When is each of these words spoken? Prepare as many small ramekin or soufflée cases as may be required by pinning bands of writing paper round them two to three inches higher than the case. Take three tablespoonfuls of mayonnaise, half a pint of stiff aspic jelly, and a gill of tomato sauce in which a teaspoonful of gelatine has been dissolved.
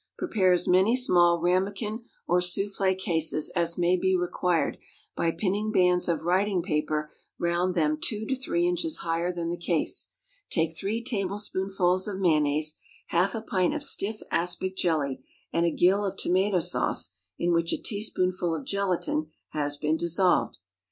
Prepare 0.17 0.51
as 0.51 0.67
many 0.67 0.97
small 0.97 1.39
ramekin 1.39 2.05
or 2.27 2.39
soufflée 2.39 2.97
cases 2.97 3.51
as 3.55 3.77
may 3.77 3.95
be 3.95 4.15
required 4.17 4.79
by 5.15 5.29
pinning 5.29 5.71
bands 5.71 6.07
of 6.07 6.23
writing 6.23 6.63
paper 6.63 7.13
round 7.37 7.75
them 7.75 7.99
two 8.01 8.25
to 8.25 8.35
three 8.35 8.67
inches 8.67 9.01
higher 9.05 9.31
than 9.31 9.49
the 9.51 9.59
case. 9.59 10.07
Take 10.49 10.75
three 10.75 11.03
tablespoonfuls 11.03 12.07
of 12.07 12.17
mayonnaise, 12.19 12.77
half 13.09 13.35
a 13.35 13.43
pint 13.43 13.75
of 13.75 13.83
stiff 13.83 14.23
aspic 14.31 14.75
jelly, 14.75 15.23
and 15.53 15.67
a 15.67 15.69
gill 15.71 16.03
of 16.03 16.17
tomato 16.17 16.61
sauce 16.61 17.11
in 17.37 17.53
which 17.53 17.71
a 17.71 17.77
teaspoonful 17.77 18.55
of 18.55 18.65
gelatine 18.65 19.29
has 19.49 19.77
been 19.77 19.97
dissolved. 19.97 20.57